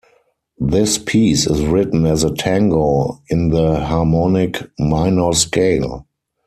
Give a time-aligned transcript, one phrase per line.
[0.57, 6.07] This piece is written as a tango in the harmonic minor scale.